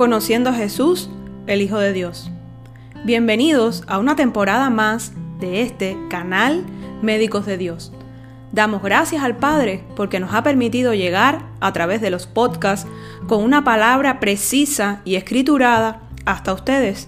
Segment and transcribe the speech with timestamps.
[0.00, 1.10] Conociendo a Jesús,
[1.46, 2.30] el Hijo de Dios.
[3.04, 6.64] Bienvenidos a una temporada más de este canal
[7.02, 7.92] Médicos de Dios.
[8.50, 12.88] Damos gracias al Padre porque nos ha permitido llegar a través de los podcasts
[13.26, 17.06] con una palabra precisa y escriturada hasta ustedes.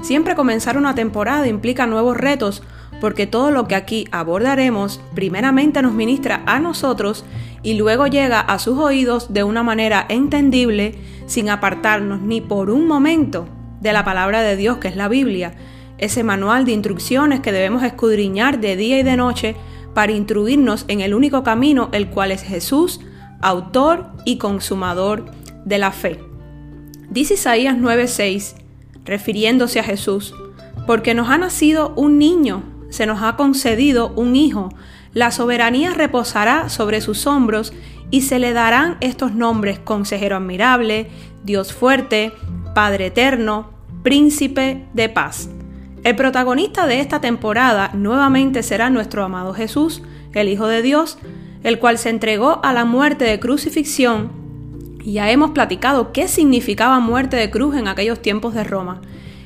[0.00, 2.64] Siempre comenzar una temporada implica nuevos retos
[3.00, 7.24] porque todo lo que aquí abordaremos primeramente nos ministra a nosotros
[7.62, 10.94] y luego llega a sus oídos de una manera entendible
[11.26, 13.46] sin apartarnos ni por un momento
[13.80, 15.54] de la palabra de Dios que es la Biblia,
[15.98, 19.56] ese manual de instrucciones que debemos escudriñar de día y de noche
[19.94, 23.00] para instruirnos en el único camino, el cual es Jesús,
[23.40, 25.26] autor y consumador
[25.64, 26.20] de la fe.
[27.10, 28.54] Dice Isaías 9:6,
[29.04, 30.34] refiriéndose a Jesús,
[30.86, 34.70] porque nos ha nacido un niño, se nos ha concedido un hijo,
[35.14, 37.72] la soberanía reposará sobre sus hombros
[38.10, 41.08] y se le darán estos nombres consejero admirable,
[41.44, 42.32] Dios fuerte,
[42.74, 43.70] Padre eterno,
[44.02, 45.48] príncipe de paz.
[46.04, 51.18] El protagonista de esta temporada nuevamente será nuestro amado Jesús, el Hijo de Dios,
[51.62, 54.32] el cual se entregó a la muerte de crucifixión.
[55.04, 59.00] Ya hemos platicado qué significaba muerte de cruz en aquellos tiempos de Roma.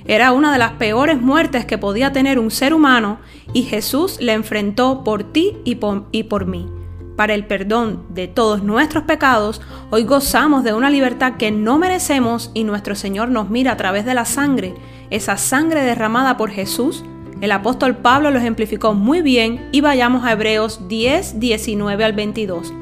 [0.08, 3.18] Era una de las peores muertes que podía tener un ser humano
[3.52, 6.68] y Jesús le enfrentó por ti y por, y por mí.
[7.16, 12.52] Para el perdón de todos nuestros pecados, hoy gozamos de una libertad que no merecemos
[12.54, 14.74] y nuestro Señor nos mira a través de la sangre,
[15.10, 17.04] esa sangre derramada por Jesús.
[17.40, 22.72] El apóstol Pablo lo ejemplificó muy bien y vayamos a Hebreos 10, 19 al 22.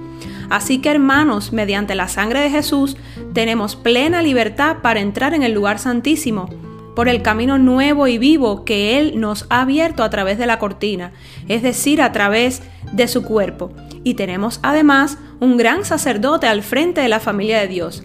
[0.51, 2.99] Así que hermanos, mediante la sangre de Jesús
[3.33, 6.51] tenemos plena libertad para entrar en el lugar santísimo
[6.95, 10.59] por el camino nuevo y vivo que Él nos ha abierto a través de la
[10.59, 11.13] cortina,
[11.49, 13.73] es decir, a través de su cuerpo.
[14.05, 18.05] Y tenemos además un gran sacerdote al frente de la familia de Dios.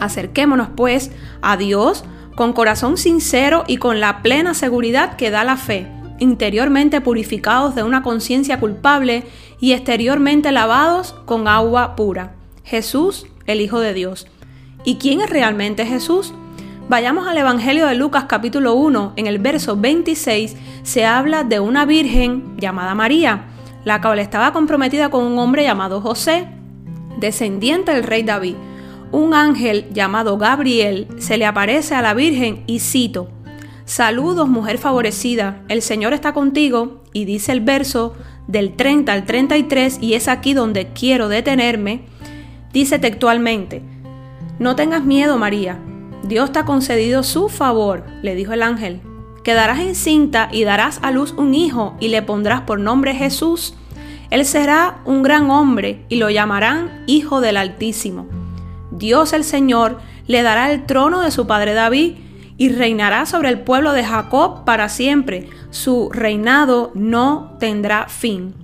[0.00, 2.04] Acerquémonos pues a Dios
[2.34, 5.86] con corazón sincero y con la plena seguridad que da la fe,
[6.18, 9.24] interiormente purificados de una conciencia culpable
[9.60, 12.34] y exteriormente lavados con agua pura.
[12.64, 14.26] Jesús, el Hijo de Dios.
[14.84, 16.34] ¿Y quién es realmente Jesús?
[16.88, 21.86] Vayamos al Evangelio de Lucas capítulo 1, en el verso 26 se habla de una
[21.86, 23.44] virgen llamada María,
[23.84, 26.48] la cual estaba comprometida con un hombre llamado José,
[27.18, 28.56] descendiente del rey David.
[29.12, 33.28] Un ángel llamado Gabriel se le aparece a la virgen y cito,
[33.84, 38.14] Saludos mujer favorecida, el Señor está contigo y dice el verso
[38.48, 42.06] del 30 al 33 y es aquí donde quiero detenerme,
[42.72, 43.82] dice textualmente,
[44.58, 45.78] No tengas miedo María,
[46.22, 49.00] Dios te ha concedido su favor, le dijo el ángel.
[49.42, 53.74] Quedarás encinta y darás a luz un hijo y le pondrás por nombre Jesús.
[54.30, 58.28] Él será un gran hombre y lo llamarán Hijo del Altísimo.
[58.92, 62.14] Dios el Señor le dará el trono de su padre David
[62.56, 65.48] y reinará sobre el pueblo de Jacob para siempre.
[65.70, 68.54] Su reinado no tendrá fin.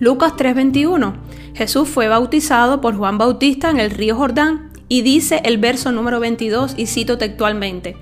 [0.00, 1.14] Lucas 3:21.
[1.54, 6.18] Jesús fue bautizado por Juan Bautista en el río Jordán y dice el verso número
[6.18, 7.96] 22 y cito textualmente,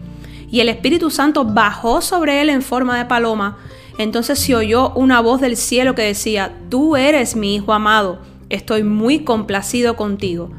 [0.51, 3.59] y el Espíritu Santo bajó sobre él en forma de paloma,
[3.99, 8.85] entonces se oyó una voz del cielo que decía, tú eres mi Hijo amado, estoy
[8.85, 10.51] muy complacido contigo.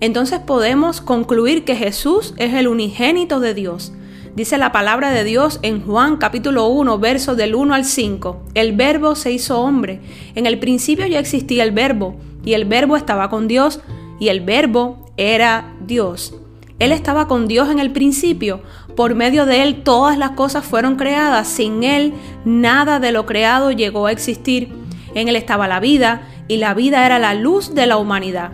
[0.00, 3.92] Entonces podemos concluir que Jesús es el unigénito de Dios.
[4.36, 8.42] Dice la palabra de Dios en Juan capítulo 1, versos del 1 al 5.
[8.52, 10.02] El verbo se hizo hombre.
[10.34, 13.80] En el principio ya existía el verbo, y el verbo estaba con Dios,
[14.20, 16.34] y el verbo era Dios.
[16.78, 18.62] Él estaba con Dios en el principio.
[18.96, 21.48] Por medio de Él todas las cosas fueron creadas.
[21.48, 22.14] Sin Él
[22.44, 24.72] nada de lo creado llegó a existir.
[25.14, 28.52] En Él estaba la vida y la vida era la luz de la humanidad.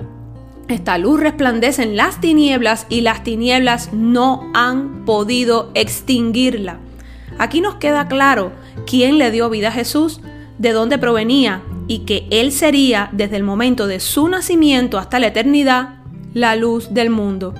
[0.68, 6.78] Esta luz resplandece en las tinieblas y las tinieblas no han podido extinguirla.
[7.38, 8.52] Aquí nos queda claro
[8.86, 10.22] quién le dio vida a Jesús,
[10.56, 15.26] de dónde provenía y que Él sería desde el momento de su nacimiento hasta la
[15.26, 16.03] eternidad
[16.34, 17.54] la luz del mundo.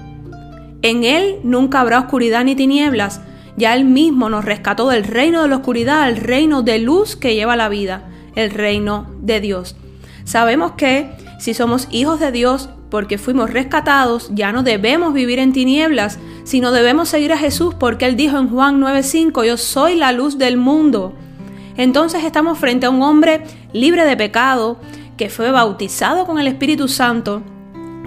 [0.83, 3.23] En Él nunca habrá oscuridad ni tinieblas,
[3.57, 7.35] ya Él mismo nos rescató del reino de la oscuridad al reino de luz que
[7.35, 8.03] lleva la vida,
[8.35, 9.77] el reino de Dios.
[10.25, 15.53] Sabemos que si somos hijos de Dios, porque fuimos rescatados, ya no debemos vivir en
[15.53, 20.13] tinieblas, sino debemos seguir a Jesús porque Él dijo en Juan 9:5, yo soy la
[20.13, 21.15] luz del mundo.
[21.77, 23.43] Entonces estamos frente a un hombre
[23.73, 24.79] libre de pecado,
[25.17, 27.43] que fue bautizado con el Espíritu Santo,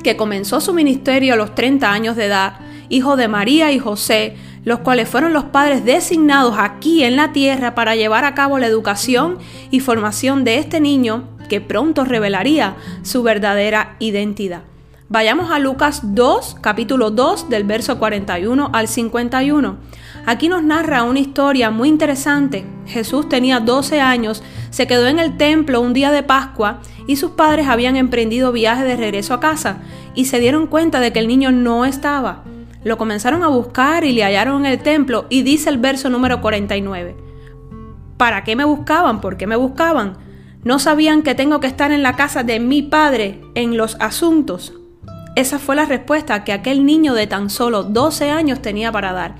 [0.04, 2.60] que comenzó su ministerio a los 30 años de edad,
[2.90, 7.76] hijo de María y José, los cuales fueron los padres designados aquí en la tierra
[7.76, 9.38] para llevar a cabo la educación
[9.72, 14.64] y formación de este niño que pronto revelaría su verdadera identidad.
[15.10, 19.78] Vayamos a Lucas 2, capítulo 2, del verso 41 al 51.
[20.26, 22.66] Aquí nos narra una historia muy interesante.
[22.86, 27.32] Jesús tenía 12 años, se quedó en el templo un día de Pascua y sus
[27.32, 29.78] padres habían emprendido viaje de regreso a casa
[30.14, 32.44] y se dieron cuenta de que el niño no estaba.
[32.84, 36.42] Lo comenzaron a buscar y le hallaron en el templo y dice el verso número
[36.42, 37.16] 49.
[38.18, 39.22] ¿Para qué me buscaban?
[39.22, 40.18] ¿Por qué me buscaban?
[40.66, 44.74] ¿No sabían que tengo que estar en la casa de mi padre en los asuntos?
[45.38, 49.36] Esa fue la respuesta que aquel niño de tan solo 12 años tenía para dar.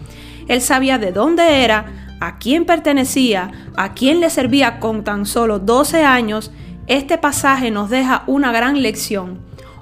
[0.48, 5.58] Él sabía de dónde era, a quién pertenecía, a quién le servía con tan solo
[5.58, 6.52] 12 años.
[6.86, 9.40] Este pasaje nos deja una gran lección.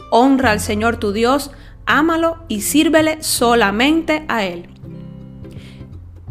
[0.10, 1.52] Honra al Señor tu Dios,
[1.86, 4.70] ámalo y sírvele solamente a Él.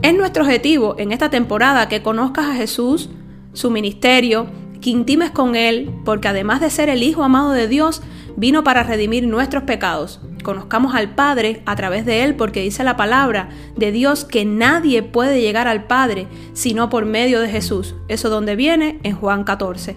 [0.01, 3.11] Es nuestro objetivo en esta temporada que conozcas a Jesús,
[3.53, 4.47] su ministerio,
[4.81, 8.01] que intimes con Él, porque además de ser el Hijo amado de Dios,
[8.37, 10.21] vino para redimir nuestros pecados.
[10.43, 15.03] Conozcamos al Padre a través de Él porque dice la palabra de Dios que nadie
[15.03, 17.95] puede llegar al Padre sino por medio de Jesús.
[18.09, 19.97] Eso donde viene en Juan 14.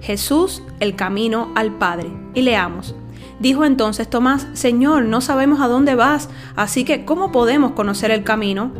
[0.00, 2.10] Jesús, el camino al Padre.
[2.34, 2.94] Y leamos.
[3.38, 8.24] Dijo entonces Tomás, Señor, no sabemos a dónde vas, así que ¿cómo podemos conocer el
[8.24, 8.70] camino?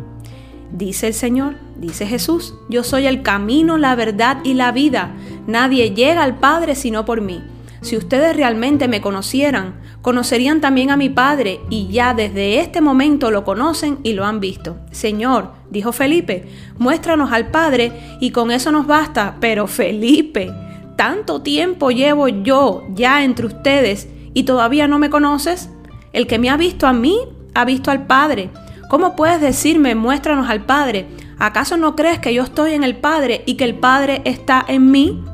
[0.73, 5.15] Dice el Señor, dice Jesús, yo soy el camino, la verdad y la vida.
[5.47, 7.43] Nadie llega al Padre sino por mí.
[7.83, 13.33] Si ustedes realmente me conocieran, conocerían también a mi Padre y ya desde este momento
[13.33, 14.77] lo conocen y lo han visto.
[14.93, 16.49] Señor, dijo Felipe,
[16.79, 19.37] muéstranos al Padre y con eso nos basta.
[19.41, 20.53] Pero Felipe,
[20.97, 25.69] tanto tiempo llevo yo ya entre ustedes y todavía no me conoces.
[26.13, 27.19] El que me ha visto a mí,
[27.55, 28.51] ha visto al Padre.
[28.91, 31.07] ¿Cómo puedes decirme, muéstranos al Padre?
[31.39, 34.93] ¿Acaso no crees que yo estoy en el Padre y que el Padre está en
[34.93, 35.25] mí?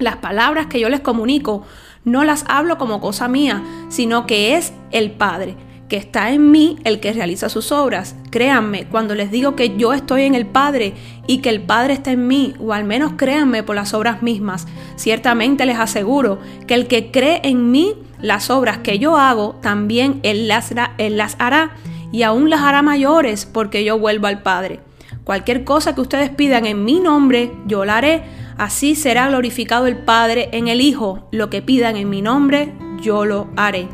[0.00, 1.62] Las palabras que yo les comunico
[2.04, 5.56] no las hablo como cosa mía, sino que es el Padre,
[5.90, 8.16] que está en mí el que realiza sus obras.
[8.30, 10.94] Créanme, cuando les digo que yo estoy en el Padre
[11.26, 14.66] y que el Padre está en mí, o al menos créanme por las obras mismas,
[14.96, 20.20] ciertamente les aseguro que el que cree en mí, las obras que yo hago, también
[20.22, 21.72] él las, las hará
[22.10, 24.80] y aún las hará mayores porque yo vuelvo al Padre.
[25.24, 29.96] Cualquier cosa que ustedes pidan en mi nombre, yo la haré Así será glorificado el
[29.96, 31.26] Padre en el Hijo.
[31.30, 33.88] Lo que pidan en mi nombre, yo lo haré.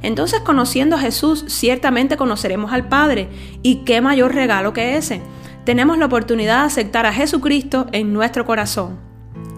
[0.00, 3.28] Entonces, conociendo a Jesús, ciertamente conoceremos al Padre.
[3.62, 5.20] ¿Y qué mayor regalo que ese?
[5.66, 8.98] Tenemos la oportunidad de aceptar a Jesucristo en nuestro corazón.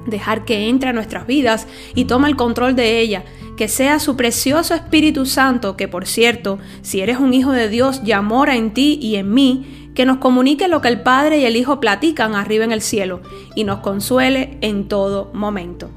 [0.08, 3.22] Dejar que entre a nuestras vidas y tome el control de ella.
[3.56, 8.02] Que sea su precioso Espíritu Santo, que por cierto, si eres un hijo de Dios,
[8.02, 11.44] ya mora en ti y en mí, que nos comunique lo que el Padre y
[11.44, 13.20] el Hijo platican arriba en el cielo
[13.56, 15.90] y nos consuele en todo momento.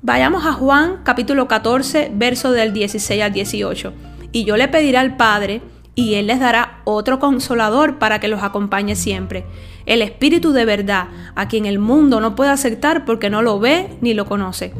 [0.00, 3.92] Vayamos a Juan capítulo 14, verso del 16 al 18.
[4.32, 5.60] Y yo le pediré al Padre,
[5.94, 9.44] y Él les dará otro consolador para que los acompañe siempre,
[9.84, 13.98] el Espíritu de verdad, a quien el mundo no puede aceptar porque no lo ve
[14.00, 14.72] ni lo conoce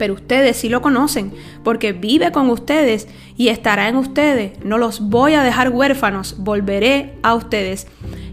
[0.00, 1.30] pero ustedes sí lo conocen,
[1.62, 3.06] porque vive con ustedes
[3.36, 4.52] y estará en ustedes.
[4.64, 7.86] No los voy a dejar huérfanos, volveré a ustedes.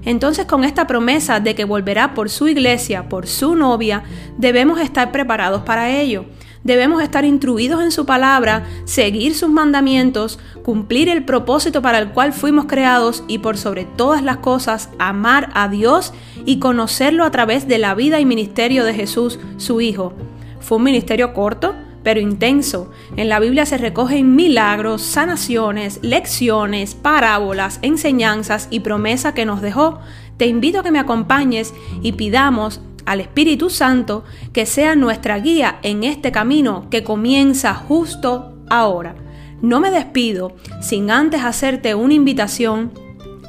[0.05, 4.03] Entonces con esta promesa de que volverá por su iglesia, por su novia,
[4.37, 6.23] debemos estar preparados para ello.
[6.63, 12.31] Debemos estar instruidos en su palabra, seguir sus mandamientos, cumplir el propósito para el cual
[12.31, 16.13] fuimos creados y por sobre todas las cosas amar a Dios
[16.45, 20.13] y conocerlo a través de la vida y ministerio de Jesús, su Hijo.
[20.59, 22.91] Fue un ministerio corto, pero intenso.
[23.15, 29.99] En la Biblia se recogen milagros, sanaciones, lecciones, parábolas, enseñanzas y promesa que nos dejó.
[30.37, 34.23] Te invito a que me acompañes y pidamos al Espíritu Santo
[34.53, 39.15] que sea nuestra guía en este camino que comienza justo ahora.
[39.61, 42.91] No me despido sin antes hacerte una invitación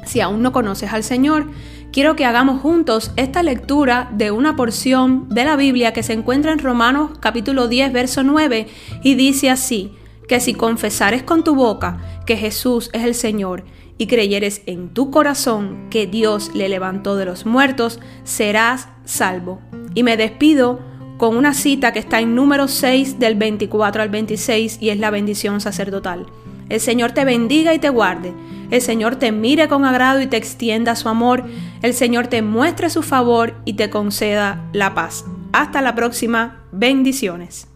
[0.05, 1.45] si aún no conoces al Señor
[1.91, 6.51] quiero que hagamos juntos esta lectura de una porción de la Biblia que se encuentra
[6.51, 8.67] en Romanos capítulo 10, verso 9,
[9.03, 9.93] y dice así,
[10.29, 13.65] que si confesares con tu boca que Jesús es el Señor
[13.97, 19.59] y creyeres en tu corazón que Dios le levantó de los muertos, serás salvo.
[19.95, 20.79] Y me despido
[21.17, 25.09] con una cita que está en número 6 del 24 al 26 y es la
[25.09, 26.27] bendición sacerdotal.
[26.69, 28.33] El Señor te bendiga y te guarde.
[28.71, 31.43] El Señor te mire con agrado y te extienda su amor.
[31.81, 35.25] El Señor te muestre su favor y te conceda la paz.
[35.51, 36.63] Hasta la próxima.
[36.71, 37.68] Bendiciones.